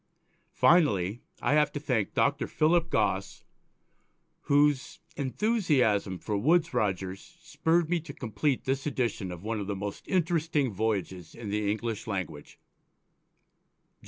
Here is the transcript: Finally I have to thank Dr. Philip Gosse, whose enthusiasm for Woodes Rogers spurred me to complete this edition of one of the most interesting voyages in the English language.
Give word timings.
Finally 0.55 1.21
I 1.43 1.53
have 1.53 1.71
to 1.73 1.79
thank 1.79 2.15
Dr. 2.15 2.47
Philip 2.47 2.89
Gosse, 2.89 3.43
whose 4.45 4.99
enthusiasm 5.15 6.17
for 6.17 6.35
Woodes 6.39 6.73
Rogers 6.73 7.37
spurred 7.43 7.87
me 7.87 7.99
to 7.99 8.11
complete 8.11 8.63
this 8.63 8.87
edition 8.87 9.31
of 9.31 9.43
one 9.43 9.59
of 9.59 9.67
the 9.67 9.75
most 9.75 10.07
interesting 10.07 10.73
voyages 10.73 11.35
in 11.35 11.51
the 11.51 11.69
English 11.69 12.07
language. 12.07 12.57